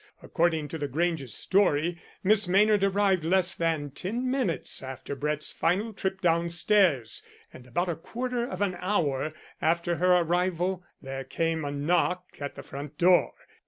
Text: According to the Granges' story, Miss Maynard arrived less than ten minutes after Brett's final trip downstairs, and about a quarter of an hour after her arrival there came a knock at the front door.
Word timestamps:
According 0.23 0.67
to 0.69 0.79
the 0.79 0.87
Granges' 0.87 1.35
story, 1.35 2.01
Miss 2.23 2.47
Maynard 2.47 2.83
arrived 2.83 3.23
less 3.23 3.53
than 3.53 3.91
ten 3.91 4.31
minutes 4.31 4.81
after 4.81 5.15
Brett's 5.15 5.51
final 5.51 5.93
trip 5.93 6.21
downstairs, 6.21 7.21
and 7.53 7.67
about 7.67 7.87
a 7.87 7.95
quarter 7.95 8.43
of 8.43 8.61
an 8.61 8.75
hour 8.79 9.31
after 9.61 9.97
her 9.97 10.15
arrival 10.17 10.83
there 11.03 11.23
came 11.23 11.63
a 11.63 11.69
knock 11.71 12.25
at 12.41 12.55
the 12.55 12.63
front 12.63 12.97
door. 12.97 13.33